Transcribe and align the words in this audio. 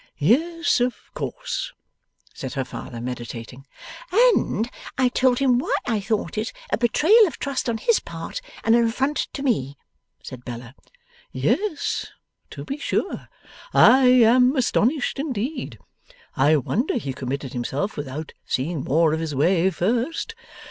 'Yes. 0.17 0.79
Of 0.79 0.97
course,' 1.13 1.73
said 2.33 2.53
her 2.53 2.65
father, 2.65 2.99
meditating. 2.99 3.67
'And 4.11 4.67
I 4.97 5.09
told 5.09 5.37
him 5.37 5.59
why 5.59 5.75
I 5.85 5.99
thought 5.99 6.39
it 6.39 6.51
a 6.71 6.77
betrayal 6.79 7.27
of 7.27 7.37
trust 7.37 7.69
on 7.69 7.77
his 7.77 7.99
part, 7.99 8.41
and 8.63 8.75
an 8.75 8.87
affront 8.87 9.27
to 9.33 9.43
me,' 9.43 9.77
said 10.23 10.43
Bella. 10.43 10.73
'Yes. 11.31 12.07
To 12.49 12.65
be 12.65 12.77
sure. 12.79 13.29
I 13.75 14.07
am 14.07 14.55
astonished 14.55 15.19
indeed. 15.19 15.77
I 16.35 16.55
wonder 16.55 16.97
he 16.97 17.13
committed 17.13 17.53
himself 17.53 17.95
without 17.95 18.33
seeing 18.43 18.83
more 18.83 19.13
of 19.13 19.19
his 19.19 19.35
way 19.35 19.69
first. 19.69 20.33